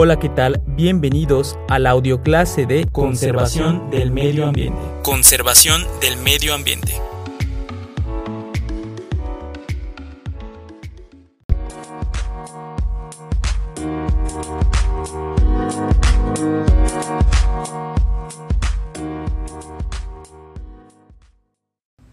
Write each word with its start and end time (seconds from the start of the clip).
Hola, 0.00 0.20
¿qué 0.20 0.28
tal? 0.28 0.62
Bienvenidos 0.64 1.58
a 1.68 1.80
la 1.80 1.90
audioclase 1.90 2.66
de 2.66 2.86
Conservación 2.86 3.90
del 3.90 4.12
Medio 4.12 4.46
Ambiente. 4.46 4.80
Conservación 5.02 5.82
del 6.00 6.16
Medio 6.22 6.54
Ambiente. 6.54 6.92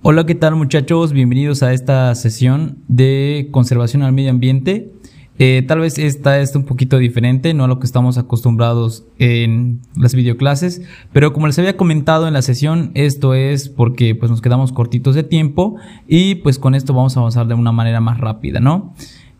Hola, 0.02 0.25
¿qué 0.25 0.33
tal 0.33 0.55
muchachos? 0.55 1.13
Bienvenidos 1.13 1.61
a 1.61 1.71
esta 1.71 2.15
sesión 2.15 2.79
de 2.88 3.49
conservación 3.52 4.02
al 4.02 4.13
medio 4.13 4.31
ambiente. 4.31 4.95
Eh, 5.38 5.63
tal 5.67 5.79
vez 5.79 5.97
esta 5.99 6.39
es 6.39 6.55
un 6.55 6.63
poquito 6.63 6.97
diferente, 6.97 7.53
no 7.53 7.66
a 7.66 7.67
lo 7.67 7.80
que 7.80 7.85
estamos 7.85 8.17
acostumbrados 8.17 9.03
en 9.20 9.81
las 9.98 10.16
videoclases, 10.16 10.81
pero 11.11 11.34
como 11.34 11.48
les 11.48 11.59
había 11.59 11.75
comentado 11.75 12.27
en 12.27 12.34
la 12.34 12.41
sesión, 12.41 12.91
esto 12.94 13.34
es 13.34 13.67
porque 13.67 14.16
pues 14.16 14.31
nos 14.31 14.41
quedamos 14.41 14.71
cortitos 14.71 15.13
de 15.13 15.23
tiempo 15.23 15.75
y 16.08 16.35
pues 16.35 16.58
con 16.58 16.73
esto 16.73 16.94
vamos 16.94 17.17
a 17.17 17.20
avanzar 17.20 17.48
de 17.48 17.53
una 17.53 17.73
manera 17.73 17.99
más 17.99 18.17
rápida, 18.17 18.61
¿no? 18.61 18.94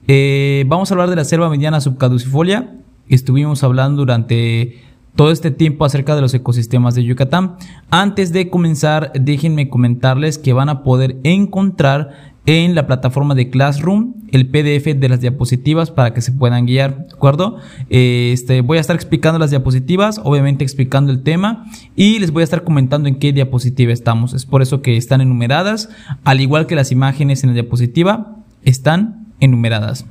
Eh, 0.08 0.66
vamos 0.68 0.92
a 0.92 0.94
hablar 0.94 1.10
de 1.10 1.16
la 1.16 1.24
selva 1.24 1.50
mediana 1.50 1.80
subcaducifolia. 1.80 2.76
Estuvimos 3.08 3.64
hablando 3.64 4.02
durante 4.02 4.82
todo 5.16 5.32
este 5.32 5.50
tiempo 5.50 5.86
acerca 5.86 6.16
de 6.16 6.22
los 6.22 6.34
ecosistemas 6.34 6.94
de 6.96 7.04
Yucatán. 7.06 7.56
Antes 7.90 8.34
de 8.34 8.50
comenzar, 8.50 9.14
déjenme 9.14 9.70
comentarles 9.70 10.38
que 10.38 10.54
van 10.54 10.70
a 10.70 10.84
poder 10.84 11.18
encontrar 11.24 12.35
en 12.46 12.76
la 12.76 12.86
plataforma 12.88 13.36
de 13.36 13.50
Classroom 13.50 14.14
el 14.32 14.48
PDF 14.48 14.98
de 15.00 15.10
las 15.10 15.22
diapositivas 15.22 15.92
para 15.92 16.14
que 16.14 16.22
se 16.22 16.32
puedan 16.32 16.66
guiar, 16.66 17.08
¿de 17.08 17.14
acuerdo? 17.14 17.58
Este, 17.90 18.62
voy 18.62 18.78
a 18.78 18.82
estar 18.82 18.96
explicando 18.96 19.40
las 19.40 19.50
diapositivas, 19.50 20.20
obviamente 20.24 20.64
explicando 20.64 21.12
el 21.12 21.24
tema 21.24 21.66
y 21.96 22.20
les 22.20 22.32
voy 22.32 22.42
a 22.42 22.44
estar 22.44 22.64
comentando 22.64 23.08
en 23.08 23.16
qué 23.16 23.34
diapositiva 23.34 23.94
estamos. 23.94 24.34
Es 24.34 24.46
por 24.46 24.62
eso 24.62 24.82
que 24.82 24.98
están 24.98 25.22
enumeradas, 25.22 25.90
al 26.24 26.42
igual 26.42 26.68
que 26.68 26.76
las 26.76 26.92
imágenes 26.92 27.44
en 27.44 27.52
la 27.52 27.54
diapositiva 27.54 28.36
están 28.64 29.28
enumeradas. 29.40 30.06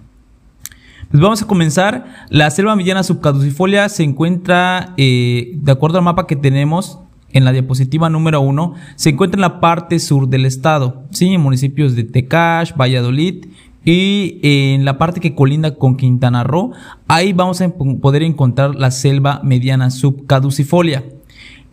Pues 1.10 1.22
vamos 1.22 1.42
a 1.42 1.46
comenzar. 1.46 2.06
La 2.30 2.50
selva 2.50 2.74
mediana 2.74 3.02
subcaducifolia 3.02 3.88
se 3.88 4.02
encuentra, 4.02 4.94
eh, 4.96 5.52
de 5.54 5.72
acuerdo 5.72 5.98
al 5.98 6.04
mapa 6.04 6.26
que 6.26 6.34
tenemos, 6.34 6.98
en 7.34 7.44
la 7.44 7.52
diapositiva 7.52 8.08
número 8.08 8.40
1, 8.40 8.74
se 8.94 9.10
encuentra 9.10 9.36
en 9.36 9.42
la 9.42 9.60
parte 9.60 9.98
sur 9.98 10.28
del 10.28 10.46
estado, 10.46 11.02
¿sí? 11.10 11.34
en 11.34 11.40
municipios 11.42 11.94
de 11.94 12.04
Tecash, 12.04 12.74
Valladolid 12.74 13.46
y 13.84 14.38
en 14.42 14.86
la 14.86 14.96
parte 14.96 15.20
que 15.20 15.34
colinda 15.34 15.74
con 15.74 15.96
Quintana 15.96 16.44
Roo, 16.44 16.72
ahí 17.06 17.34
vamos 17.34 17.60
a 17.60 17.68
poder 17.68 18.22
encontrar 18.22 18.76
la 18.76 18.90
selva 18.90 19.40
mediana 19.42 19.90
subcaducifolia. 19.90 21.04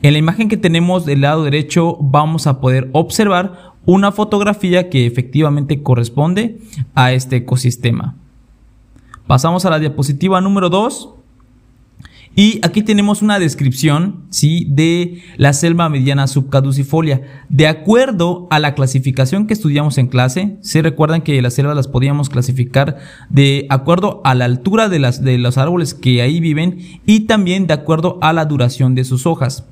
En 0.01 0.13
la 0.13 0.19
imagen 0.19 0.49
que 0.49 0.57
tenemos 0.57 1.05
del 1.05 1.21
lado 1.21 1.43
derecho 1.43 1.95
vamos 2.01 2.47
a 2.47 2.59
poder 2.59 2.89
observar 2.91 3.71
una 3.85 4.11
fotografía 4.11 4.89
que 4.89 5.05
efectivamente 5.05 5.83
corresponde 5.83 6.59
a 6.95 7.13
este 7.13 7.37
ecosistema. 7.37 8.15
Pasamos 9.27 9.63
a 9.65 9.69
la 9.69 9.79
diapositiva 9.79 10.41
número 10.41 10.69
2. 10.69 11.09
Y 12.33 12.59
aquí 12.63 12.81
tenemos 12.81 13.21
una 13.21 13.39
descripción, 13.39 14.23
¿sí? 14.29 14.65
De 14.69 15.21
la 15.35 15.51
selva 15.51 15.89
mediana 15.89 16.27
subcaducifolia. 16.27 17.21
De 17.49 17.67
acuerdo 17.67 18.47
a 18.49 18.59
la 18.59 18.73
clasificación 18.73 19.47
que 19.47 19.53
estudiamos 19.53 19.97
en 19.97 20.07
clase, 20.07 20.57
se 20.61 20.81
recuerdan 20.81 21.23
que 21.23 21.41
las 21.41 21.55
selvas 21.55 21.75
las 21.75 21.89
podíamos 21.89 22.29
clasificar 22.29 22.97
de 23.29 23.67
acuerdo 23.69 24.21
a 24.23 24.33
la 24.33 24.45
altura 24.45 24.87
de, 24.87 24.99
las, 24.99 25.21
de 25.21 25.37
los 25.37 25.57
árboles 25.57 25.93
que 25.93 26.21
ahí 26.21 26.39
viven 26.39 26.79
y 27.05 27.21
también 27.21 27.67
de 27.67 27.73
acuerdo 27.73 28.17
a 28.21 28.31
la 28.31 28.45
duración 28.45 28.95
de 28.95 29.03
sus 29.03 29.25
hojas. 29.25 29.65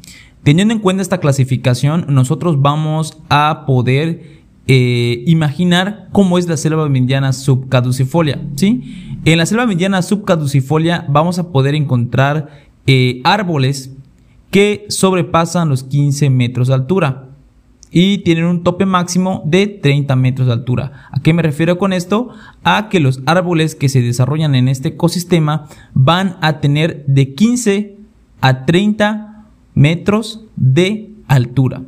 Teniendo 0.43 0.73
en 0.73 0.79
cuenta 0.79 1.01
esta 1.01 1.19
clasificación, 1.19 2.05
nosotros 2.09 2.61
vamos 2.61 3.19
a 3.29 3.63
poder 3.65 4.38
eh, 4.71 5.23
imaginar 5.25 6.09
cómo 6.11 6.37
es 6.37 6.47
la 6.47 6.55
selva 6.55 6.87
mediana 6.89 7.33
subcaducifolia, 7.33 8.39
¿sí? 8.55 9.17
En 9.25 9.39
la 9.39 9.47
selva 9.47 9.65
mediana 9.65 10.03
subcaducifolia 10.03 11.07
vamos 11.09 11.39
a 11.39 11.51
poder 11.51 11.73
encontrar 11.73 12.49
eh, 12.85 13.19
árboles 13.23 13.95
que 14.51 14.85
sobrepasan 14.89 15.69
los 15.69 15.83
15 15.85 16.29
metros 16.29 16.67
de 16.67 16.75
altura 16.75 17.29
y 17.89 18.19
tienen 18.19 18.45
un 18.45 18.61
tope 18.61 18.85
máximo 18.85 19.41
de 19.43 19.65
30 19.65 20.15
metros 20.15 20.45
de 20.45 20.53
altura. 20.53 21.07
¿A 21.09 21.19
qué 21.19 21.33
me 21.33 21.41
refiero 21.41 21.79
con 21.79 21.91
esto? 21.91 22.29
A 22.63 22.89
que 22.89 22.99
los 22.99 23.23
árboles 23.25 23.73
que 23.73 23.89
se 23.89 24.03
desarrollan 24.03 24.53
en 24.53 24.67
este 24.67 24.89
ecosistema 24.89 25.67
van 25.95 26.37
a 26.41 26.59
tener 26.59 27.07
de 27.07 27.33
15 27.33 27.97
a 28.39 28.67
30 28.67 29.45
metros 29.73 30.45
de 30.55 31.09
altura. 31.27 31.81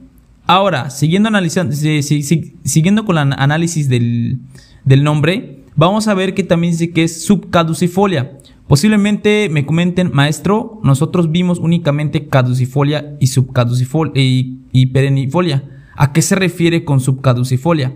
Ahora, 0.52 0.90
siguiendo, 0.90 1.30
analizando, 1.30 1.74
siguiendo 1.74 3.06
con 3.06 3.18
el 3.18 3.34
análisis 3.38 3.88
del, 3.88 4.40
del 4.84 5.02
nombre, 5.02 5.64
vamos 5.78 6.10
a 6.10 6.14
ver 6.14 6.34
que 6.34 6.44
también 6.44 6.74
dice 6.74 6.92
que 6.92 7.06
es 7.06 7.24
subcaducifolia. 7.24 8.38
Posiblemente 8.68 9.48
me 9.50 9.66
comenten, 9.66 10.12
maestro, 10.14 10.82
nosotros 10.84 11.32
vimos 11.32 11.58
únicamente 11.58 12.28
caducifolia 12.28 13.16
y 13.22 13.28
subcaducifolia 13.28 14.12
y, 14.14 14.86
perennifolia. 14.88 15.64
¿A 15.96 16.12
qué 16.12 16.22
se 16.22 16.36
refiere 16.36 16.84
con 16.84 17.00
subcaducifolia? 17.00 17.94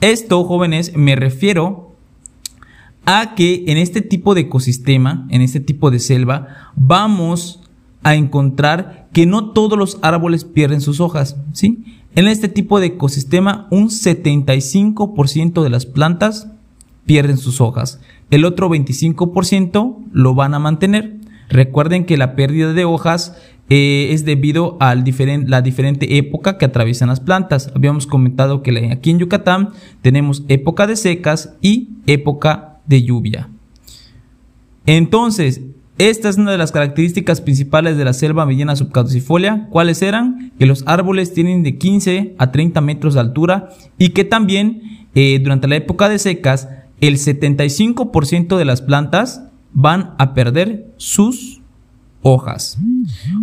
Esto, 0.00 0.44
jóvenes, 0.44 0.92
me 0.94 1.16
refiero 1.16 1.96
a 3.04 3.34
que 3.34 3.64
en 3.66 3.78
este 3.78 4.00
tipo 4.00 4.36
de 4.36 4.42
ecosistema, 4.42 5.26
en 5.28 5.42
este 5.42 5.58
tipo 5.58 5.90
de 5.90 5.98
selva, 5.98 6.70
vamos 6.76 7.59
a 8.02 8.14
encontrar 8.14 9.08
que 9.12 9.26
no 9.26 9.50
todos 9.50 9.78
los 9.78 9.98
árboles 10.02 10.44
pierden 10.44 10.80
sus 10.80 11.00
hojas, 11.00 11.36
¿sí? 11.52 11.84
En 12.14 12.26
este 12.26 12.48
tipo 12.48 12.80
de 12.80 12.86
ecosistema, 12.86 13.68
un 13.70 13.88
75% 13.88 15.62
de 15.62 15.70
las 15.70 15.86
plantas 15.86 16.48
pierden 17.06 17.38
sus 17.38 17.60
hojas. 17.60 18.00
El 18.30 18.44
otro 18.44 18.68
25% 18.68 19.96
lo 20.12 20.34
van 20.34 20.54
a 20.54 20.58
mantener. 20.58 21.16
Recuerden 21.48 22.04
que 22.04 22.16
la 22.16 22.34
pérdida 22.34 22.72
de 22.72 22.84
hojas 22.84 23.36
eh, 23.68 24.08
es 24.12 24.24
debido 24.24 24.76
a 24.80 24.94
la 24.96 25.62
diferente 25.62 26.16
época 26.16 26.58
que 26.58 26.64
atraviesan 26.64 27.08
las 27.08 27.20
plantas. 27.20 27.70
Habíamos 27.74 28.06
comentado 28.06 28.62
que 28.62 28.90
aquí 28.90 29.10
en 29.10 29.20
Yucatán 29.20 29.70
tenemos 30.02 30.42
época 30.48 30.88
de 30.88 30.96
secas 30.96 31.54
y 31.60 31.90
época 32.06 32.78
de 32.86 33.04
lluvia. 33.04 33.48
Entonces, 34.86 35.60
esta 36.08 36.30
es 36.30 36.38
una 36.38 36.52
de 36.52 36.56
las 36.56 36.72
características 36.72 37.42
principales 37.42 37.98
de 37.98 38.06
la 38.06 38.14
selva 38.14 38.46
mediana 38.46 38.74
subcaducifolia. 38.74 39.68
¿Cuáles 39.68 40.00
eran? 40.00 40.50
Que 40.58 40.64
los 40.64 40.82
árboles 40.86 41.34
tienen 41.34 41.62
de 41.62 41.76
15 41.76 42.36
a 42.38 42.52
30 42.52 42.80
metros 42.80 43.12
de 43.12 43.20
altura 43.20 43.68
y 43.98 44.08
que 44.10 44.24
también 44.24 45.06
eh, 45.14 45.38
durante 45.42 45.68
la 45.68 45.76
época 45.76 46.08
de 46.08 46.18
secas 46.18 46.70
el 47.02 47.18
75% 47.18 48.56
de 48.56 48.64
las 48.64 48.80
plantas 48.80 49.42
van 49.74 50.14
a 50.18 50.32
perder 50.32 50.90
sus 50.96 51.60
hojas. 52.22 52.78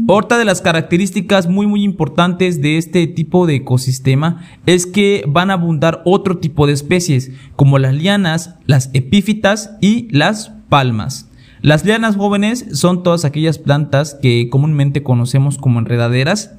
Otra 0.08 0.40
de 0.40 0.46
las 0.46 0.62
características 0.62 1.48
muy 1.48 1.68
muy 1.68 1.84
importantes 1.84 2.60
de 2.60 2.80
este 2.80 3.06
tipo 3.06 3.46
de 3.46 3.58
ecosistema 3.58 4.42
es 4.66 4.88
que 4.88 5.24
van 5.28 5.52
a 5.52 5.54
abundar 5.54 6.02
otro 6.06 6.40
tipo 6.40 6.66
de 6.66 6.74
especies 6.74 7.32
como 7.56 7.78
las 7.78 7.94
lianas, 7.94 8.56
las 8.66 8.90
epífitas 8.94 9.76
y 9.80 10.08
las 10.10 10.54
palmas. 10.70 11.27
Las 11.68 11.84
lianas 11.84 12.16
jóvenes 12.16 12.66
son 12.72 13.04
todas 13.04 13.26
aquellas 13.26 13.58
plantas 13.60 14.18
que 14.22 14.48
comúnmente 14.50 15.04
conocemos 15.04 15.58
como 15.58 15.80
enredaderas 15.80 16.54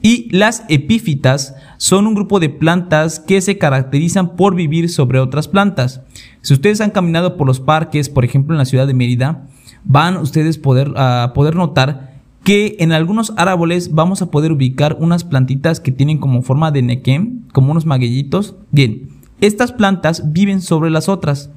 y 0.00 0.28
las 0.30 0.62
epífitas 0.68 1.56
son 1.78 2.06
un 2.06 2.14
grupo 2.14 2.38
de 2.38 2.48
plantas 2.48 3.18
que 3.18 3.40
se 3.40 3.58
caracterizan 3.58 4.36
por 4.36 4.54
vivir 4.54 4.88
sobre 4.88 5.18
otras 5.18 5.48
plantas. 5.48 6.02
Si 6.42 6.54
ustedes 6.54 6.80
han 6.80 6.92
caminado 6.92 7.36
por 7.36 7.48
los 7.48 7.58
parques, 7.58 8.08
por 8.08 8.24
ejemplo 8.24 8.54
en 8.54 8.58
la 8.58 8.64
ciudad 8.64 8.86
de 8.86 8.94
Mérida, 8.94 9.48
van 9.82 10.16
ustedes 10.16 10.58
poder, 10.58 10.92
a 10.94 11.32
poder 11.34 11.56
notar 11.56 12.20
que 12.44 12.76
en 12.78 12.92
algunos 12.92 13.32
árboles 13.36 13.92
vamos 13.92 14.22
a 14.22 14.30
poder 14.30 14.52
ubicar 14.52 14.96
unas 15.00 15.24
plantitas 15.24 15.80
que 15.80 15.90
tienen 15.90 16.18
como 16.18 16.42
forma 16.42 16.70
de 16.70 16.82
nequem, 16.82 17.48
como 17.52 17.72
unos 17.72 17.84
maguellitos. 17.84 18.54
Bien, 18.70 19.08
estas 19.40 19.72
plantas 19.72 20.32
viven 20.32 20.62
sobre 20.62 20.88
las 20.90 21.08
otras. 21.08 21.50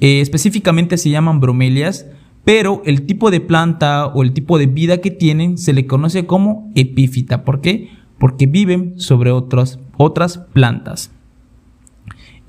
Eh, 0.00 0.20
específicamente 0.20 0.98
se 0.98 1.08
llaman 1.08 1.40
bromelias 1.40 2.04
pero 2.48 2.80
el 2.86 3.02
tipo 3.04 3.30
de 3.30 3.42
planta 3.42 4.06
o 4.06 4.22
el 4.22 4.32
tipo 4.32 4.56
de 4.56 4.64
vida 4.64 5.02
que 5.02 5.10
tienen 5.10 5.58
se 5.58 5.74
le 5.74 5.86
conoce 5.86 6.24
como 6.24 6.72
epífita. 6.74 7.44
¿Por 7.44 7.60
qué? 7.60 7.90
Porque 8.18 8.46
viven 8.46 8.98
sobre 8.98 9.32
otras, 9.32 9.78
plantas. 10.54 11.10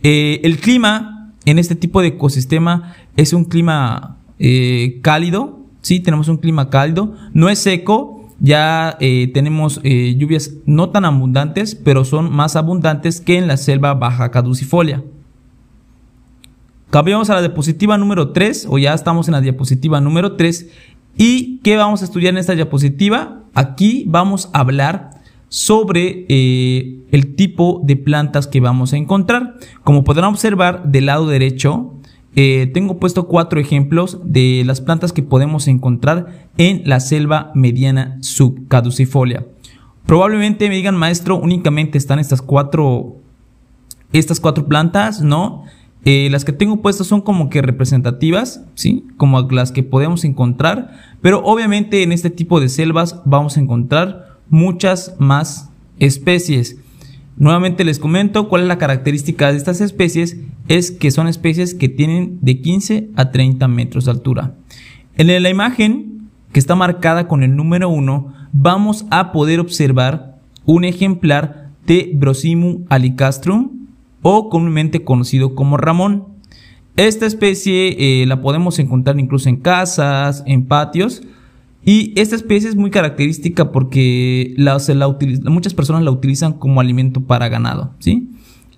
Eh, 0.01 0.39
el 0.45 0.59
clima 0.59 1.33
en 1.43 1.59
este 1.59 1.75
tipo 1.75 1.99
de 1.99 2.07
ecosistema 2.07 2.95
es 3.17 3.33
un 3.33 3.43
clima 3.43 4.19
eh, 4.39 4.99
cálido, 5.01 5.65
sí, 5.81 5.99
tenemos 5.99 6.29
un 6.29 6.37
clima 6.37 6.69
cálido, 6.69 7.13
no 7.33 7.49
es 7.49 7.59
seco, 7.59 8.29
ya 8.39 8.95
eh, 9.01 9.29
tenemos 9.33 9.81
lluvias 9.83 10.53
no 10.65 10.91
tan 10.91 11.03
abundantes, 11.03 11.75
pero 11.75 12.05
son 12.05 12.31
más 12.31 12.55
abundantes 12.55 13.19
que 13.19 13.37
en 13.37 13.49
la 13.49 13.57
selva 13.57 13.95
baja 13.95 14.31
caducifolia. 14.31 15.03
Cambiamos 16.89 17.29
a 17.29 17.35
la 17.35 17.41
diapositiva 17.41 17.97
número 17.97 18.31
3, 18.31 18.67
o 18.69 18.77
ya 18.77 18.93
estamos 18.93 19.27
en 19.27 19.33
la 19.33 19.41
diapositiva 19.41 20.01
número 20.01 20.35
3, 20.35 20.67
¿Y 21.21 21.57
qué 21.63 21.75
vamos 21.75 22.01
a 22.01 22.05
estudiar 22.05 22.33
en 22.33 22.37
esta 22.37 22.55
diapositiva? 22.55 23.41
Aquí 23.53 24.05
vamos 24.07 24.49
a 24.53 24.61
hablar 24.61 25.19
sobre 25.49 26.25
eh, 26.29 26.99
el 27.11 27.35
tipo 27.35 27.81
de 27.83 27.97
plantas 27.97 28.47
que 28.47 28.61
vamos 28.61 28.93
a 28.93 28.97
encontrar. 28.97 29.57
Como 29.83 30.05
podrán 30.05 30.29
observar 30.29 30.83
del 30.85 31.07
lado 31.07 31.27
derecho, 31.27 31.93
eh, 32.37 32.71
tengo 32.73 32.99
puesto 32.99 33.27
cuatro 33.27 33.59
ejemplos 33.59 34.19
de 34.23 34.63
las 34.65 34.79
plantas 34.79 35.11
que 35.11 35.21
podemos 35.21 35.67
encontrar 35.67 36.47
en 36.57 36.83
la 36.85 37.01
selva 37.01 37.51
mediana 37.53 38.17
subcaducifolia. 38.21 39.45
Probablemente 40.05 40.69
me 40.69 40.75
digan, 40.75 40.95
maestro, 40.95 41.35
únicamente 41.35 41.97
están 41.97 42.19
estas 42.19 42.41
cuatro, 42.41 43.17
estas 44.13 44.39
cuatro 44.39 44.67
plantas, 44.67 45.21
¿no? 45.21 45.65
Eh, 46.05 46.29
las 46.31 46.45
que 46.45 46.53
tengo 46.53 46.81
puestas 46.81 47.07
son 47.07 47.21
como 47.21 47.49
que 47.49 47.61
representativas, 47.61 48.63
¿sí? 48.75 49.05
Como 49.17 49.41
las 49.51 49.71
que 49.71 49.83
podemos 49.83 50.23
encontrar, 50.23 50.91
pero 51.21 51.43
obviamente 51.43 52.03
en 52.03 52.11
este 52.11 52.29
tipo 52.29 52.61
de 52.61 52.69
selvas 52.69 53.21
vamos 53.25 53.57
a 53.57 53.59
encontrar 53.59 54.37
muchas 54.49 55.15
más 55.19 55.69
especies. 55.99 56.77
Nuevamente 57.35 57.83
les 57.83 57.99
comento 57.99 58.49
cuál 58.49 58.63
es 58.63 58.67
la 58.67 58.77
característica 58.77 59.51
de 59.51 59.57
estas 59.57 59.81
especies, 59.81 60.37
es 60.67 60.91
que 60.91 61.11
son 61.11 61.27
especies 61.27 61.73
que 61.73 61.89
tienen 61.89 62.37
de 62.41 62.61
15 62.61 63.09
a 63.15 63.31
30 63.31 63.67
metros 63.67 64.05
de 64.05 64.11
altura. 64.11 64.55
En 65.15 65.27
la 65.27 65.49
imagen 65.49 66.29
que 66.53 66.59
está 66.59 66.75
marcada 66.75 67.27
con 67.27 67.43
el 67.43 67.55
número 67.55 67.89
1, 67.89 68.33
vamos 68.53 69.05
a 69.09 69.31
poder 69.31 69.59
observar 69.59 70.39
un 70.65 70.85
ejemplar 70.85 71.69
de 71.85 72.11
Brosimum 72.13 72.85
alicastrum 72.89 73.78
o 74.21 74.49
comúnmente 74.49 75.03
conocido 75.03 75.55
como 75.55 75.77
ramón. 75.77 76.27
Esta 76.95 77.25
especie 77.25 78.21
eh, 78.21 78.25
la 78.25 78.41
podemos 78.41 78.79
encontrar 78.79 79.19
incluso 79.19 79.49
en 79.49 79.57
casas, 79.57 80.43
en 80.45 80.65
patios, 80.65 81.21
y 81.83 82.13
esta 82.19 82.35
especie 82.35 82.69
es 82.69 82.75
muy 82.75 82.91
característica 82.91 83.71
porque 83.71 84.53
muchas 85.45 85.73
personas 85.73 86.03
la 86.03 86.11
utilizan 86.11 86.53
como 86.53 86.81
alimento 86.81 87.21
para 87.21 87.47
ganado, 87.47 87.93
¿sí? 87.99 88.29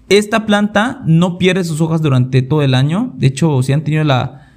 Esta 0.08 0.46
planta 0.46 1.02
no 1.06 1.38
pierde 1.38 1.64
sus 1.64 1.82
hojas 1.82 2.02
durante 2.02 2.42
todo 2.42 2.62
el 2.62 2.74
año. 2.74 3.14
De 3.18 3.28
hecho, 3.28 3.64
si 3.64 3.72
han 3.72 3.84
tenido 3.84 4.04
la, 4.04 4.50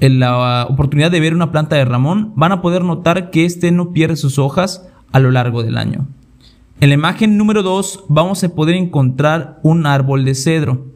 la 0.00 0.66
oportunidad 0.68 1.10
de 1.10 1.20
ver 1.20 1.34
una 1.34 1.52
planta 1.52 1.76
de 1.76 1.84
ramón, 1.84 2.32
van 2.34 2.50
a 2.52 2.62
poder 2.62 2.82
notar 2.82 3.30
que 3.30 3.44
este 3.44 3.70
no 3.72 3.92
pierde 3.92 4.16
sus 4.16 4.38
hojas 4.38 4.88
a 5.12 5.20
lo 5.20 5.30
largo 5.30 5.62
del 5.62 5.76
año. 5.76 6.06
En 6.80 6.88
la 6.88 6.94
imagen 6.94 7.38
número 7.38 7.62
2 7.62 8.04
vamos 8.08 8.42
a 8.44 8.48
poder 8.54 8.74
encontrar 8.74 9.60
un 9.62 9.86
árbol 9.86 10.24
de 10.24 10.34
cedro. 10.34 10.86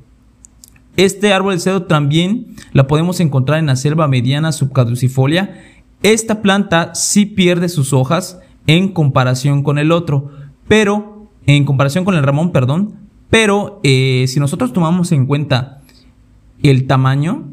Este 0.96 1.32
árbol 1.32 1.54
de 1.54 1.60
cedro 1.60 1.82
también 1.84 2.56
la 2.72 2.86
podemos 2.86 3.20
encontrar 3.20 3.58
en 3.58 3.66
la 3.66 3.76
selva 3.76 4.08
mediana 4.08 4.52
subcaducifolia 4.52 5.54
esta 6.02 6.42
planta 6.42 6.94
sí 6.94 7.26
pierde 7.26 7.68
sus 7.68 7.92
hojas 7.92 8.40
en 8.66 8.92
comparación 8.92 9.62
con 9.62 9.78
el 9.78 9.90
otro, 9.90 10.30
pero 10.68 11.28
en 11.46 11.64
comparación 11.64 12.04
con 12.04 12.14
el 12.14 12.22
ramón, 12.22 12.52
perdón, 12.52 12.94
pero 13.30 13.80
eh, 13.82 14.26
si 14.28 14.38
nosotros 14.38 14.72
tomamos 14.72 15.10
en 15.10 15.26
cuenta 15.26 15.82
el 16.62 16.86
tamaño, 16.86 17.48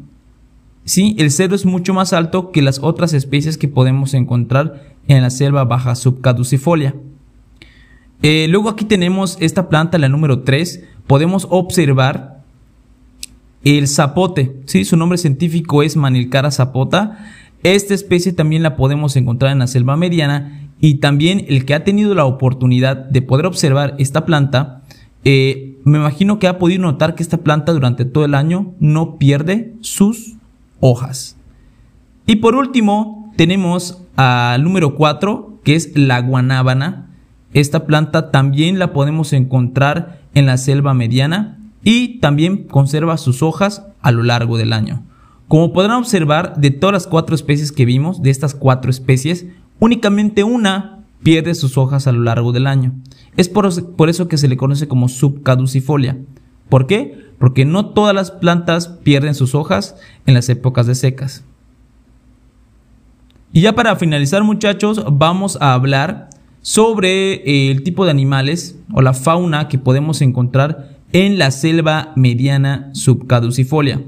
sí, 0.84 1.16
el 1.18 1.32
cedro 1.32 1.56
es 1.56 1.66
mucho 1.66 1.92
más 1.92 2.12
alto 2.12 2.52
que 2.52 2.62
las 2.62 2.78
otras 2.80 3.14
especies 3.14 3.58
que 3.58 3.68
podemos 3.68 4.14
encontrar 4.14 4.94
en 5.08 5.22
la 5.22 5.30
selva 5.30 5.64
baja 5.64 5.96
subcaducifolia. 5.96 6.94
Eh, 8.28 8.48
luego 8.48 8.68
aquí 8.68 8.84
tenemos 8.84 9.38
esta 9.38 9.68
planta, 9.68 9.98
la 9.98 10.08
número 10.08 10.40
3, 10.40 10.82
podemos 11.06 11.46
observar 11.48 12.42
el 13.62 13.86
zapote, 13.86 14.56
¿sí? 14.64 14.84
su 14.84 14.96
nombre 14.96 15.16
científico 15.16 15.84
es 15.84 15.94
Manilcara 15.94 16.50
zapota. 16.50 17.24
Esta 17.62 17.94
especie 17.94 18.32
también 18.32 18.64
la 18.64 18.74
podemos 18.74 19.14
encontrar 19.14 19.52
en 19.52 19.60
la 19.60 19.68
selva 19.68 19.96
mediana 19.96 20.72
y 20.80 20.94
también 20.96 21.44
el 21.46 21.64
que 21.64 21.74
ha 21.74 21.84
tenido 21.84 22.16
la 22.16 22.24
oportunidad 22.24 22.96
de 22.96 23.22
poder 23.22 23.46
observar 23.46 23.94
esta 24.00 24.26
planta, 24.26 24.82
eh, 25.22 25.78
me 25.84 25.98
imagino 25.98 26.40
que 26.40 26.48
ha 26.48 26.58
podido 26.58 26.82
notar 26.82 27.14
que 27.14 27.22
esta 27.22 27.38
planta 27.38 27.72
durante 27.72 28.04
todo 28.04 28.24
el 28.24 28.34
año 28.34 28.74
no 28.80 29.18
pierde 29.18 29.74
sus 29.82 30.34
hojas. 30.80 31.36
Y 32.26 32.34
por 32.34 32.56
último, 32.56 33.32
tenemos 33.36 34.02
al 34.16 34.64
número 34.64 34.96
4, 34.96 35.60
que 35.62 35.76
es 35.76 35.96
la 35.96 36.20
guanábana. 36.22 37.05
Esta 37.56 37.86
planta 37.86 38.30
también 38.30 38.78
la 38.78 38.92
podemos 38.92 39.32
encontrar 39.32 40.20
en 40.34 40.44
la 40.44 40.58
selva 40.58 40.92
mediana 40.92 41.56
y 41.82 42.18
también 42.18 42.64
conserva 42.64 43.16
sus 43.16 43.42
hojas 43.42 43.86
a 44.02 44.12
lo 44.12 44.22
largo 44.24 44.58
del 44.58 44.74
año. 44.74 45.04
Como 45.48 45.72
podrán 45.72 45.96
observar, 45.96 46.58
de 46.58 46.70
todas 46.70 46.92
las 46.92 47.06
cuatro 47.06 47.34
especies 47.34 47.72
que 47.72 47.86
vimos, 47.86 48.20
de 48.20 48.28
estas 48.28 48.54
cuatro 48.54 48.90
especies, 48.90 49.46
únicamente 49.78 50.44
una 50.44 50.98
pierde 51.22 51.54
sus 51.54 51.78
hojas 51.78 52.06
a 52.06 52.12
lo 52.12 52.20
largo 52.20 52.52
del 52.52 52.66
año. 52.66 52.92
Es 53.38 53.48
por, 53.48 53.66
eso 54.10 54.28
que 54.28 54.36
se 54.36 54.48
le 54.48 54.58
conoce 54.58 54.86
como 54.86 55.08
subcaducifolia. 55.08 56.18
¿Por 56.68 56.86
qué? 56.86 57.18
Porque 57.38 57.64
no 57.64 57.86
todas 57.86 58.14
las 58.14 58.32
plantas 58.32 58.88
pierden 58.88 59.34
sus 59.34 59.54
hojas 59.54 59.96
en 60.26 60.34
las 60.34 60.50
épocas 60.50 60.86
de 60.86 60.94
secas. 60.94 61.42
Y 63.54 63.62
ya 63.62 63.74
para 63.74 63.96
finalizar 63.96 64.44
muchachos, 64.44 65.02
vamos 65.10 65.56
a 65.62 65.72
hablar 65.72 66.28
sobre 66.66 67.34
eh, 67.34 67.70
el 67.70 67.84
tipo 67.84 68.04
de 68.04 68.10
animales 68.10 68.76
o 68.92 69.00
la 69.00 69.14
fauna 69.14 69.68
que 69.68 69.78
podemos 69.78 70.20
encontrar 70.20 70.96
en 71.12 71.38
la 71.38 71.52
selva 71.52 72.12
mediana 72.16 72.90
subcaducifolia. 72.92 74.02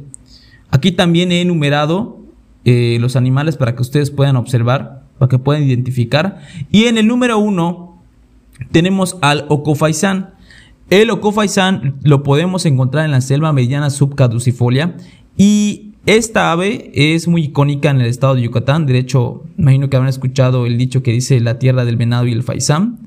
Aquí 0.72 0.90
también 0.90 1.30
he 1.30 1.40
enumerado 1.40 2.18
eh, 2.64 2.98
los 3.00 3.14
animales 3.14 3.56
para 3.56 3.76
que 3.76 3.82
ustedes 3.82 4.10
puedan 4.10 4.34
observar, 4.34 5.04
para 5.20 5.28
que 5.28 5.38
puedan 5.38 5.62
identificar. 5.62 6.40
Y 6.72 6.86
en 6.86 6.98
el 6.98 7.06
número 7.06 7.38
uno 7.38 8.02
tenemos 8.72 9.18
al 9.20 9.44
ocofaisán. 9.48 10.30
El 10.90 11.10
ocofaisán 11.10 11.94
lo 12.02 12.24
podemos 12.24 12.66
encontrar 12.66 13.04
en 13.04 13.12
la 13.12 13.20
selva 13.20 13.52
mediana 13.52 13.88
subcaducifolia 13.88 14.96
y 15.36 15.87
esta 16.08 16.52
ave 16.52 16.90
es 16.94 17.28
muy 17.28 17.44
icónica 17.44 17.90
en 17.90 18.00
el 18.00 18.06
estado 18.06 18.34
de 18.34 18.40
Yucatán. 18.40 18.86
De 18.86 18.96
hecho, 18.96 19.44
imagino 19.58 19.90
que 19.90 19.96
habrán 19.96 20.08
escuchado 20.08 20.64
el 20.64 20.78
dicho 20.78 21.02
que 21.02 21.12
dice 21.12 21.38
la 21.38 21.58
tierra 21.58 21.84
del 21.84 21.98
venado 21.98 22.26
y 22.26 22.32
el 22.32 22.42
faisán. 22.42 22.98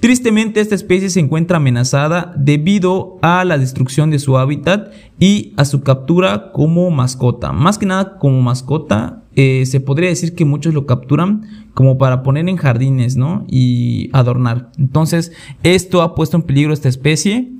Tristemente 0.00 0.60
esta 0.60 0.74
especie 0.74 1.08
se 1.08 1.20
encuentra 1.20 1.56
amenazada 1.56 2.34
debido 2.36 3.16
a 3.22 3.42
la 3.46 3.56
destrucción 3.56 4.10
de 4.10 4.18
su 4.18 4.36
hábitat 4.36 4.92
y 5.18 5.54
a 5.56 5.64
su 5.64 5.80
captura 5.80 6.52
como 6.52 6.90
mascota. 6.90 7.52
Más 7.52 7.78
que 7.78 7.86
nada 7.86 8.18
como 8.18 8.42
mascota, 8.42 9.22
eh, 9.34 9.64
se 9.64 9.80
podría 9.80 10.10
decir 10.10 10.34
que 10.34 10.44
muchos 10.44 10.74
lo 10.74 10.84
capturan 10.84 11.46
como 11.72 11.96
para 11.96 12.22
poner 12.22 12.46
en 12.50 12.58
jardines, 12.58 13.16
¿no? 13.16 13.46
Y 13.48 14.10
adornar. 14.12 14.72
Entonces, 14.76 15.32
esto 15.62 16.02
ha 16.02 16.14
puesto 16.14 16.36
en 16.36 16.42
peligro 16.42 16.74
esta 16.74 16.90
especie. 16.90 17.50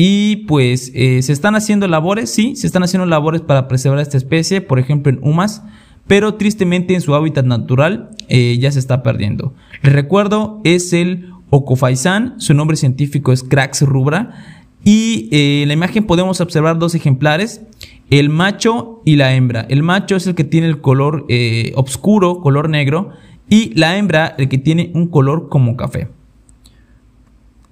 Y 0.00 0.46
pues 0.46 0.92
eh, 0.94 1.22
se 1.22 1.32
están 1.32 1.56
haciendo 1.56 1.88
labores, 1.88 2.30
sí, 2.30 2.54
se 2.54 2.68
están 2.68 2.84
haciendo 2.84 3.04
labores 3.04 3.40
para 3.40 3.66
preservar 3.66 3.98
esta 3.98 4.16
especie, 4.16 4.60
por 4.60 4.78
ejemplo 4.78 5.10
en 5.10 5.18
Umas, 5.22 5.64
pero 6.06 6.34
tristemente 6.34 6.94
en 6.94 7.00
su 7.00 7.16
hábitat 7.16 7.44
natural 7.44 8.10
eh, 8.28 8.56
ya 8.60 8.70
se 8.70 8.78
está 8.78 9.02
perdiendo. 9.02 9.54
Les 9.82 9.92
recuerdo, 9.92 10.60
es 10.62 10.92
el 10.92 11.32
Ocofaisán, 11.50 12.40
su 12.40 12.54
nombre 12.54 12.76
científico 12.76 13.32
es 13.32 13.42
Crax 13.42 13.82
rubra. 13.82 14.58
Y 14.84 15.28
eh, 15.32 15.62
en 15.62 15.68
la 15.68 15.74
imagen 15.74 16.06
podemos 16.06 16.40
observar 16.40 16.78
dos 16.78 16.94
ejemplares, 16.94 17.62
el 18.08 18.28
macho 18.28 19.02
y 19.04 19.16
la 19.16 19.34
hembra. 19.34 19.66
El 19.68 19.82
macho 19.82 20.14
es 20.14 20.28
el 20.28 20.36
que 20.36 20.44
tiene 20.44 20.68
el 20.68 20.80
color 20.80 21.26
eh, 21.28 21.72
oscuro, 21.74 22.40
color 22.40 22.68
negro, 22.68 23.10
y 23.50 23.74
la 23.74 23.98
hembra 23.98 24.36
el 24.38 24.48
que 24.48 24.58
tiene 24.58 24.92
un 24.94 25.08
color 25.08 25.48
como 25.48 25.76
café. 25.76 26.06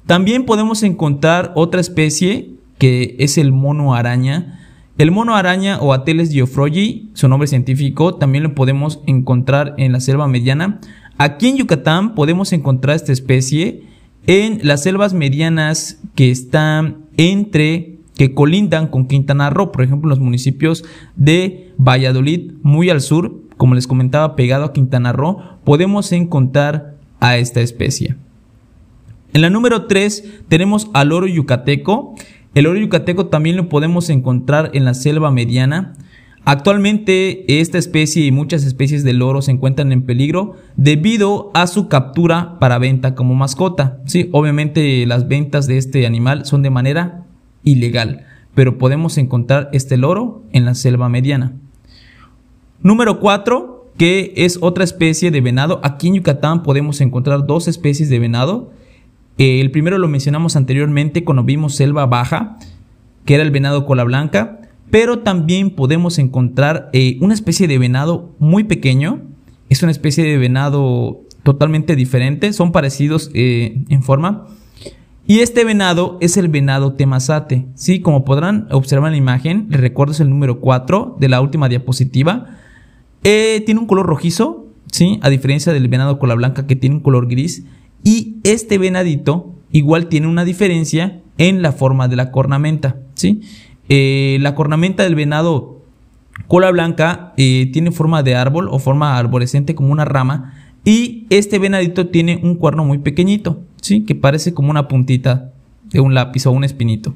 También 0.06 0.44
podemos 0.44 0.84
encontrar 0.84 1.52
otra 1.56 1.80
especie 1.80 2.50
que 2.78 3.16
es 3.18 3.38
el 3.38 3.52
mono 3.52 3.94
araña. 3.94 4.60
El 4.98 5.10
mono 5.10 5.34
araña 5.34 5.78
o 5.80 5.92
Ateles 5.92 6.32
geoffroyi, 6.32 7.10
su 7.14 7.28
nombre 7.28 7.48
científico, 7.48 8.14
también 8.14 8.44
lo 8.44 8.54
podemos 8.54 9.00
encontrar 9.06 9.74
en 9.78 9.92
la 9.92 10.00
selva 10.00 10.28
mediana. 10.28 10.80
Aquí 11.18 11.48
en 11.48 11.56
Yucatán 11.56 12.14
podemos 12.14 12.52
encontrar 12.52 12.96
esta 12.96 13.12
especie 13.12 13.82
en 14.26 14.60
las 14.62 14.84
selvas 14.84 15.12
medianas 15.12 16.00
que 16.14 16.30
están 16.30 16.98
entre, 17.16 17.98
que 18.16 18.32
colindan 18.32 18.86
con 18.86 19.06
Quintana 19.06 19.50
Roo, 19.50 19.72
por 19.72 19.82
ejemplo, 19.82 20.08
en 20.08 20.10
los 20.10 20.20
municipios 20.20 20.84
de 21.16 21.72
Valladolid, 21.78 22.52
muy 22.62 22.90
al 22.90 23.00
sur, 23.00 23.40
como 23.56 23.74
les 23.74 23.86
comentaba, 23.86 24.36
pegado 24.36 24.64
a 24.64 24.72
Quintana 24.72 25.12
Roo, 25.12 25.38
podemos 25.64 26.12
encontrar 26.12 26.94
a 27.20 27.38
esta 27.38 27.60
especie. 27.60 28.16
En 29.36 29.42
la 29.42 29.50
número 29.50 29.84
3 29.84 30.44
tenemos 30.48 30.88
al 30.94 31.12
oro 31.12 31.26
yucateco. 31.26 32.14
El 32.54 32.66
oro 32.66 32.78
yucateco 32.78 33.26
también 33.26 33.58
lo 33.58 33.68
podemos 33.68 34.08
encontrar 34.08 34.70
en 34.72 34.86
la 34.86 34.94
selva 34.94 35.30
mediana. 35.30 35.92
Actualmente 36.46 37.60
esta 37.60 37.76
especie 37.76 38.24
y 38.24 38.32
muchas 38.32 38.64
especies 38.64 39.04
de 39.04 39.12
loro 39.12 39.42
se 39.42 39.50
encuentran 39.50 39.92
en 39.92 40.06
peligro 40.06 40.54
debido 40.76 41.50
a 41.52 41.66
su 41.66 41.88
captura 41.88 42.58
para 42.58 42.78
venta 42.78 43.14
como 43.14 43.34
mascota. 43.34 43.98
Sí, 44.06 44.30
obviamente 44.32 45.04
las 45.04 45.28
ventas 45.28 45.66
de 45.66 45.76
este 45.76 46.06
animal 46.06 46.46
son 46.46 46.62
de 46.62 46.70
manera 46.70 47.26
ilegal, 47.62 48.24
pero 48.54 48.78
podemos 48.78 49.18
encontrar 49.18 49.68
este 49.74 49.98
loro 49.98 50.44
en 50.52 50.64
la 50.64 50.74
selva 50.74 51.10
mediana. 51.10 51.52
Número 52.80 53.20
4 53.20 53.90
que 53.98 54.32
es 54.34 54.58
otra 54.62 54.82
especie 54.84 55.30
de 55.30 55.42
venado. 55.42 55.78
Aquí 55.82 56.08
en 56.08 56.14
Yucatán 56.14 56.62
podemos 56.62 57.02
encontrar 57.02 57.46
dos 57.46 57.68
especies 57.68 58.08
de 58.08 58.18
venado. 58.18 58.72
Eh, 59.38 59.60
el 59.60 59.70
primero 59.70 59.98
lo 59.98 60.08
mencionamos 60.08 60.56
anteriormente 60.56 61.24
cuando 61.24 61.44
vimos 61.44 61.74
selva 61.74 62.06
baja, 62.06 62.58
que 63.24 63.34
era 63.34 63.42
el 63.42 63.50
venado 63.50 63.84
cola 63.84 64.04
blanca, 64.04 64.60
pero 64.90 65.18
también 65.18 65.70
podemos 65.70 66.18
encontrar 66.18 66.88
eh, 66.92 67.18
una 67.20 67.34
especie 67.34 67.68
de 67.68 67.78
venado 67.78 68.34
muy 68.38 68.64
pequeño. 68.64 69.22
Es 69.68 69.82
una 69.82 69.92
especie 69.92 70.24
de 70.24 70.38
venado 70.38 71.20
totalmente 71.42 71.96
diferente, 71.96 72.52
son 72.52 72.72
parecidos 72.72 73.30
eh, 73.34 73.82
en 73.88 74.02
forma. 74.02 74.46
Y 75.26 75.40
este 75.40 75.64
venado 75.64 76.18
es 76.20 76.36
el 76.36 76.48
venado 76.48 76.92
temazate. 76.92 77.66
Sí, 77.74 78.00
como 78.00 78.24
podrán 78.24 78.68
observar 78.70 79.08
en 79.08 79.12
la 79.14 79.18
imagen, 79.18 79.66
les 79.70 79.80
recuerdo 79.80 80.12
es 80.12 80.20
el 80.20 80.30
número 80.30 80.60
4 80.60 81.16
de 81.18 81.28
la 81.28 81.40
última 81.40 81.68
diapositiva. 81.68 82.46
Tiene 83.22 83.80
un 83.80 83.88
color 83.88 84.06
rojizo, 84.06 84.66
¿sí? 84.92 85.18
A 85.22 85.30
diferencia 85.30 85.72
del 85.72 85.88
venado 85.88 86.20
cola 86.20 86.36
blanca 86.36 86.68
que 86.68 86.76
tiene 86.76 86.94
un 86.94 87.02
color 87.02 87.26
gris. 87.26 87.64
Y 88.06 88.36
este 88.44 88.78
venadito 88.78 89.56
igual 89.72 90.06
tiene 90.06 90.28
una 90.28 90.44
diferencia 90.44 91.22
en 91.38 91.60
la 91.60 91.72
forma 91.72 92.06
de 92.06 92.14
la 92.14 92.30
cornamenta, 92.30 93.00
¿sí? 93.14 93.40
Eh, 93.88 94.38
la 94.42 94.54
cornamenta 94.54 95.02
del 95.02 95.16
venado 95.16 95.82
cola 96.46 96.70
blanca 96.70 97.32
eh, 97.36 97.68
tiene 97.72 97.90
forma 97.90 98.22
de 98.22 98.36
árbol 98.36 98.68
o 98.70 98.78
forma 98.78 99.18
arborescente 99.18 99.74
como 99.74 99.90
una 99.90 100.04
rama. 100.04 100.54
Y 100.84 101.26
este 101.30 101.58
venadito 101.58 102.06
tiene 102.06 102.38
un 102.44 102.54
cuerno 102.54 102.84
muy 102.84 102.98
pequeñito, 102.98 103.64
¿sí? 103.82 104.04
Que 104.04 104.14
parece 104.14 104.54
como 104.54 104.70
una 104.70 104.86
puntita 104.86 105.50
de 105.90 105.98
un 105.98 106.14
lápiz 106.14 106.46
o 106.46 106.52
un 106.52 106.62
espinito. 106.62 107.12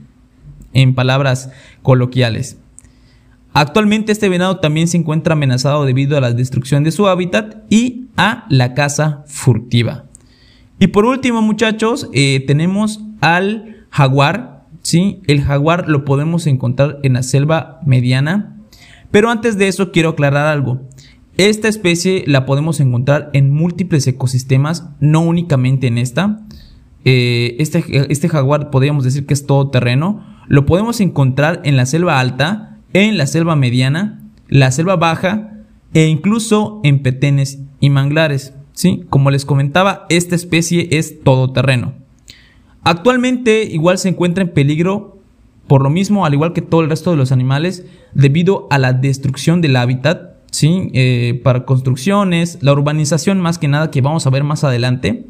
En 0.72 0.96
palabras 0.96 1.52
coloquiales. 1.82 2.58
Actualmente 3.52 4.10
este 4.10 4.28
venado 4.28 4.58
también 4.58 4.88
se 4.88 4.96
encuentra 4.96 5.34
amenazado 5.34 5.84
debido 5.84 6.18
a 6.18 6.20
la 6.20 6.32
destrucción 6.32 6.82
de 6.82 6.90
su 6.90 7.06
hábitat 7.06 7.58
y 7.68 8.08
a 8.16 8.44
la 8.48 8.74
caza 8.74 9.22
furtiva. 9.28 10.09
Y 10.80 10.88
por 10.88 11.04
último 11.04 11.42
muchachos, 11.42 12.08
eh, 12.14 12.42
tenemos 12.46 13.00
al 13.20 13.84
jaguar. 13.90 14.64
¿sí? 14.80 15.20
El 15.26 15.42
jaguar 15.42 15.88
lo 15.88 16.06
podemos 16.06 16.46
encontrar 16.46 16.98
en 17.02 17.12
la 17.12 17.22
selva 17.22 17.80
mediana. 17.84 18.56
Pero 19.10 19.28
antes 19.28 19.58
de 19.58 19.68
eso 19.68 19.92
quiero 19.92 20.08
aclarar 20.08 20.46
algo. 20.46 20.80
Esta 21.36 21.68
especie 21.68 22.24
la 22.26 22.46
podemos 22.46 22.80
encontrar 22.80 23.28
en 23.34 23.50
múltiples 23.52 24.06
ecosistemas, 24.06 24.88
no 25.00 25.20
únicamente 25.20 25.86
en 25.86 25.98
esta. 25.98 26.40
Eh, 27.04 27.56
este, 27.58 27.84
este 28.10 28.28
jaguar 28.30 28.70
podríamos 28.70 29.04
decir 29.04 29.26
que 29.26 29.34
es 29.34 29.44
todo 29.44 29.68
terreno. 29.68 30.24
Lo 30.48 30.64
podemos 30.64 31.00
encontrar 31.00 31.60
en 31.64 31.76
la 31.76 31.84
selva 31.84 32.20
alta, 32.20 32.78
en 32.94 33.18
la 33.18 33.26
selva 33.26 33.54
mediana, 33.54 34.18
la 34.48 34.70
selva 34.70 34.96
baja 34.96 35.58
e 35.92 36.06
incluso 36.06 36.80
en 36.84 37.02
petenes 37.02 37.58
y 37.80 37.90
manglares. 37.90 38.54
¿Sí? 38.80 39.04
Como 39.10 39.30
les 39.30 39.44
comentaba, 39.44 40.06
esta 40.08 40.34
especie 40.34 40.88
es 40.92 41.22
todoterreno. 41.22 41.92
Actualmente 42.82 43.64
igual 43.64 43.98
se 43.98 44.08
encuentra 44.08 44.42
en 44.42 44.54
peligro 44.54 45.18
por 45.66 45.82
lo 45.82 45.90
mismo, 45.90 46.24
al 46.24 46.32
igual 46.32 46.54
que 46.54 46.62
todo 46.62 46.80
el 46.80 46.88
resto 46.88 47.10
de 47.10 47.18
los 47.18 47.30
animales, 47.30 47.84
debido 48.14 48.66
a 48.70 48.78
la 48.78 48.94
destrucción 48.94 49.60
del 49.60 49.76
hábitat, 49.76 50.32
¿sí? 50.50 50.88
Eh, 50.94 51.42
para 51.44 51.66
construcciones, 51.66 52.56
la 52.62 52.72
urbanización 52.72 53.38
más 53.38 53.58
que 53.58 53.68
nada 53.68 53.90
que 53.90 54.00
vamos 54.00 54.26
a 54.26 54.30
ver 54.30 54.44
más 54.44 54.64
adelante, 54.64 55.26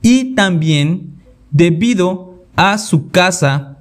y 0.00 0.34
también 0.34 1.20
debido 1.50 2.34
a 2.56 2.78
su 2.78 3.10
caza 3.10 3.76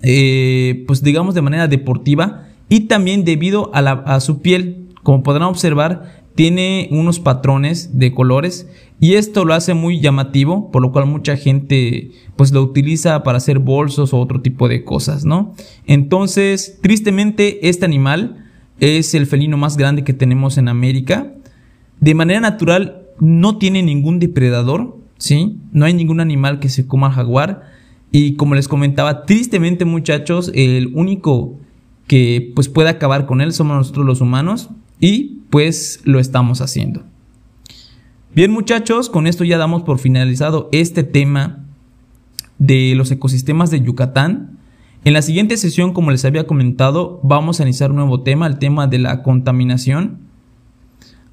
eh, 0.00 0.84
pues 0.86 1.02
digamos 1.02 1.34
de 1.34 1.42
manera 1.42 1.66
deportiva 1.66 2.44
y 2.68 2.82
también 2.82 3.24
debido 3.24 3.70
a, 3.74 4.20
su 4.20 4.42
piel, 4.42 4.88
como 5.02 5.22
podrán 5.24 5.48
observar, 5.48 6.21
tiene 6.34 6.88
unos 6.90 7.20
patrones 7.20 7.98
de 7.98 8.12
colores 8.12 8.68
y 9.00 9.14
esto 9.14 9.44
lo 9.44 9.54
hace 9.54 9.74
muy 9.74 10.00
llamativo, 10.00 10.70
por 10.70 10.80
lo 10.80 10.92
cual 10.92 11.06
mucha 11.06 11.36
gente 11.36 12.12
pues 12.36 12.52
lo 12.52 12.62
utiliza 12.62 13.22
para 13.22 13.38
hacer 13.38 13.58
bolsos 13.58 14.14
o 14.14 14.18
otro 14.18 14.40
tipo 14.40 14.68
de 14.68 14.84
cosas, 14.84 15.24
¿no? 15.24 15.54
Entonces, 15.86 16.78
tristemente 16.80 17.68
este 17.68 17.84
animal 17.84 18.46
es 18.78 19.14
el 19.14 19.26
felino 19.26 19.56
más 19.56 19.76
grande 19.76 20.04
que 20.04 20.12
tenemos 20.12 20.56
en 20.56 20.68
América. 20.68 21.32
De 22.00 22.14
manera 22.14 22.40
natural 22.40 23.02
no 23.18 23.58
tiene 23.58 23.82
ningún 23.82 24.18
depredador, 24.18 24.96
¿sí? 25.18 25.56
No 25.72 25.84
hay 25.84 25.94
ningún 25.94 26.20
animal 26.20 26.60
que 26.60 26.68
se 26.68 26.86
coma 26.86 27.08
al 27.08 27.12
jaguar. 27.14 27.62
Y 28.12 28.34
como 28.34 28.54
les 28.54 28.68
comentaba, 28.68 29.24
tristemente 29.24 29.84
muchachos, 29.84 30.50
el 30.54 30.92
único 30.94 31.58
que 32.06 32.52
pues 32.54 32.68
puede 32.68 32.88
acabar 32.88 33.26
con 33.26 33.40
él 33.40 33.52
somos 33.52 33.76
nosotros 33.76 34.06
los 34.06 34.20
humanos 34.20 34.70
y 35.00 35.38
pues 35.52 36.00
lo 36.04 36.18
estamos 36.18 36.62
haciendo. 36.62 37.02
Bien 38.34 38.50
muchachos, 38.50 39.10
con 39.10 39.26
esto 39.26 39.44
ya 39.44 39.58
damos 39.58 39.82
por 39.82 39.98
finalizado 39.98 40.70
este 40.72 41.02
tema 41.02 41.66
de 42.58 42.94
los 42.96 43.10
ecosistemas 43.10 43.70
de 43.70 43.82
Yucatán. 43.82 44.56
En 45.04 45.12
la 45.12 45.20
siguiente 45.20 45.58
sesión, 45.58 45.92
como 45.92 46.10
les 46.10 46.24
había 46.24 46.46
comentado, 46.46 47.20
vamos 47.22 47.60
a 47.60 47.64
iniciar 47.64 47.90
un 47.90 47.96
nuevo 47.96 48.22
tema, 48.22 48.46
el 48.46 48.58
tema 48.58 48.86
de 48.86 48.98
la 48.98 49.22
contaminación. 49.22 50.20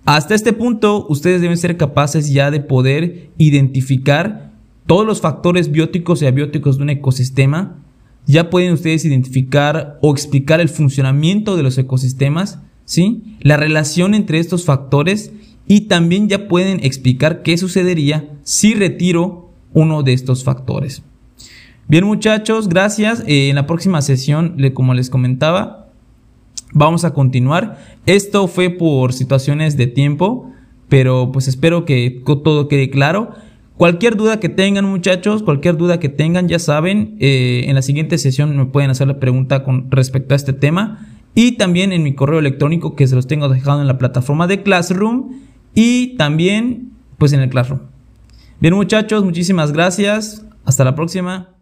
Hasta 0.04 0.36
este 0.36 0.52
punto, 0.52 1.06
ustedes 1.08 1.40
deben 1.40 1.56
ser 1.56 1.78
capaces 1.78 2.30
ya 2.30 2.52
de 2.52 2.60
poder 2.60 3.30
identificar 3.38 4.52
todos 4.86 5.08
los 5.08 5.22
factores 5.22 5.72
bióticos 5.72 6.22
y 6.22 6.26
abióticos 6.26 6.76
de 6.76 6.84
un 6.84 6.90
ecosistema, 6.90 7.78
ya 8.26 8.50
pueden 8.50 8.74
ustedes 8.74 9.06
identificar 9.06 9.98
o 10.02 10.12
explicar 10.12 10.60
el 10.60 10.68
funcionamiento 10.68 11.56
de 11.56 11.64
los 11.64 11.78
ecosistemas, 11.78 12.60
¿sí? 12.90 13.22
La 13.42 13.56
relación 13.56 14.16
entre 14.16 14.40
estos 14.40 14.66
factores 14.66 15.32
y 15.68 15.82
también 15.82 16.28
ya 16.28 16.48
pueden 16.48 16.84
explicar 16.84 17.44
qué 17.44 17.56
sucedería 17.56 18.32
si 18.42 18.74
retiro 18.74 19.52
uno 19.74 20.02
de 20.02 20.14
estos 20.14 20.44
factores. 20.44 21.04
Bien 21.88 22.04
muchachos, 22.04 22.68
gracias. 22.68 23.24
Eh, 23.28 23.50
en 23.50 23.56
la 23.56 23.68
próxima 23.68 24.02
sesión, 24.02 24.58
como 24.74 24.96
les 24.96 25.12
comentaba, 25.12 25.90
vamos 26.74 27.06
a 27.06 27.14
continuar. 27.14 27.78
Esto 28.08 28.48
fue 28.48 28.72
por 28.72 29.14
situaciones 29.14 29.78
de 29.78 29.86
tiempo, 29.86 30.52
pero 30.88 31.32
pues 31.32 31.48
espero 31.48 31.86
que 31.86 32.24
todo 32.26 32.68
quede 32.68 32.90
claro. 32.90 33.30
Cualquier 33.78 34.18
duda 34.18 34.40
que 34.40 34.50
tengan 34.50 34.86
muchachos, 34.86 35.44
cualquier 35.44 35.78
duda 35.78 36.00
que 36.00 36.10
tengan, 36.10 36.48
ya 36.48 36.58
saben, 36.58 37.18
eh, 37.20 37.66
en 37.68 37.76
la 37.76 37.84
siguiente 37.84 38.18
sesión 38.18 38.58
me 38.58 38.66
pueden 38.66 38.90
hacer 38.90 39.08
la 39.08 39.20
pregunta 39.20 39.64
con 39.64 39.92
respecto 39.92 40.34
a 40.34 40.38
este 40.38 40.54
tema 40.54 41.09
y 41.36 41.54
también 41.54 41.92
en 41.92 42.04
mi 42.04 42.16
correo 42.16 42.40
electrónico 42.40 42.96
que 42.96 43.08
se 43.08 43.16
los 43.16 43.28
tengo 43.28 43.50
dejado 43.50 43.82
en 43.82 43.88
la 43.88 43.98
plataforma 43.98 44.48
de 44.48 44.64
Classroom 44.64 45.42
y 45.74 46.18
también 46.18 46.92
pues 47.18 47.34
en 47.34 47.42
el 47.42 47.50
Classroom. 47.50 47.82
Bien 48.60 48.74
muchachos, 48.74 49.24
muchísimas 49.24 49.72
gracias, 49.72 50.46
hasta 50.66 50.84
la 50.84 50.96
próxima. 50.96 51.59